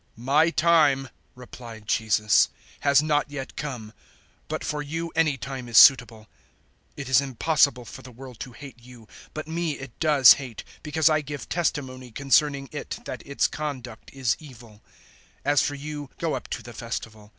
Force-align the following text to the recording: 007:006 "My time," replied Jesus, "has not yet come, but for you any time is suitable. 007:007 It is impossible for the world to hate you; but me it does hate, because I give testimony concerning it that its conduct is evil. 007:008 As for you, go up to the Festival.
007:006 0.17 0.25
"My 0.25 0.49
time," 0.49 1.09
replied 1.35 1.87
Jesus, 1.87 2.49
"has 2.79 3.03
not 3.03 3.29
yet 3.29 3.55
come, 3.55 3.93
but 4.47 4.63
for 4.63 4.81
you 4.81 5.11
any 5.15 5.37
time 5.37 5.69
is 5.69 5.77
suitable. 5.77 6.21
007:007 6.97 6.97
It 6.97 7.09
is 7.09 7.21
impossible 7.21 7.85
for 7.85 8.01
the 8.01 8.11
world 8.11 8.39
to 8.39 8.53
hate 8.53 8.79
you; 8.81 9.07
but 9.35 9.47
me 9.47 9.73
it 9.77 9.91
does 9.99 10.33
hate, 10.33 10.63
because 10.81 11.07
I 11.07 11.21
give 11.21 11.47
testimony 11.49 12.09
concerning 12.09 12.67
it 12.71 12.97
that 13.05 13.21
its 13.27 13.45
conduct 13.45 14.11
is 14.11 14.35
evil. 14.39 14.81
007:008 15.45 15.51
As 15.51 15.61
for 15.61 15.75
you, 15.75 16.09
go 16.17 16.33
up 16.33 16.47
to 16.47 16.63
the 16.63 16.73
Festival. 16.73 17.29